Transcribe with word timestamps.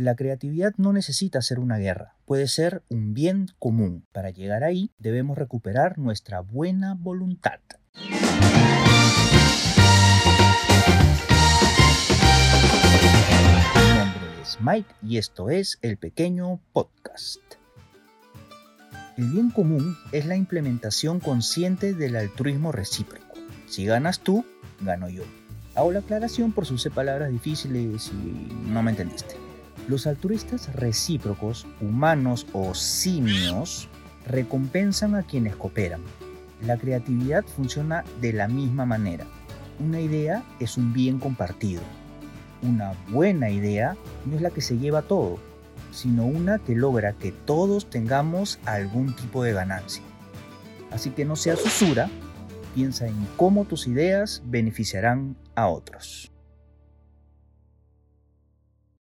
La 0.00 0.16
creatividad 0.16 0.72
no 0.78 0.94
necesita 0.94 1.42
ser 1.42 1.58
una 1.58 1.76
guerra, 1.76 2.14
puede 2.24 2.48
ser 2.48 2.82
un 2.88 3.12
bien 3.12 3.48
común. 3.58 4.06
Para 4.12 4.30
llegar 4.30 4.64
ahí 4.64 4.90
debemos 4.96 5.36
recuperar 5.36 5.98
nuestra 5.98 6.40
buena 6.40 6.94
voluntad. 6.98 7.60
Mi 7.94 8.08
nombre 13.98 14.40
es 14.40 14.58
Mike 14.62 14.88
y 15.02 15.18
esto 15.18 15.50
es 15.50 15.78
El 15.82 15.98
Pequeño 15.98 16.62
Podcast. 16.72 17.42
El 19.18 19.28
bien 19.28 19.50
común 19.50 19.98
es 20.12 20.24
la 20.24 20.36
implementación 20.36 21.20
consciente 21.20 21.92
del 21.92 22.16
altruismo 22.16 22.72
recíproco. 22.72 23.34
Si 23.68 23.84
ganas 23.84 24.20
tú, 24.20 24.46
gano 24.80 25.10
yo. 25.10 25.24
Hago 25.74 25.92
la 25.92 25.98
aclaración 25.98 26.52
por 26.52 26.64
si 26.64 26.72
usé 26.72 26.90
palabras 26.90 27.30
difíciles 27.30 28.10
y 28.14 28.48
no 28.66 28.82
me 28.82 28.92
entendiste. 28.92 29.49
Los 29.90 30.06
altruistas 30.06 30.72
recíprocos, 30.76 31.66
humanos 31.80 32.46
o 32.52 32.76
simios, 32.76 33.88
recompensan 34.24 35.16
a 35.16 35.24
quienes 35.24 35.56
cooperan. 35.56 36.00
La 36.64 36.76
creatividad 36.76 37.44
funciona 37.44 38.04
de 38.20 38.32
la 38.32 38.46
misma 38.46 38.86
manera. 38.86 39.26
Una 39.80 40.00
idea 40.00 40.44
es 40.60 40.76
un 40.76 40.92
bien 40.92 41.18
compartido. 41.18 41.82
Una 42.62 42.92
buena 43.08 43.50
idea 43.50 43.96
no 44.26 44.36
es 44.36 44.42
la 44.42 44.50
que 44.50 44.60
se 44.60 44.78
lleva 44.78 45.02
todo, 45.02 45.40
sino 45.90 46.24
una 46.24 46.60
que 46.60 46.76
logra 46.76 47.14
que 47.14 47.32
todos 47.32 47.90
tengamos 47.90 48.60
algún 48.66 49.16
tipo 49.16 49.42
de 49.42 49.54
ganancia. 49.54 50.04
Así 50.92 51.10
que 51.10 51.24
no 51.24 51.34
seas 51.34 51.66
usura, 51.66 52.08
piensa 52.76 53.08
en 53.08 53.26
cómo 53.36 53.64
tus 53.64 53.88
ideas 53.88 54.40
beneficiarán 54.46 55.36
a 55.56 55.66
otros. 55.66 56.29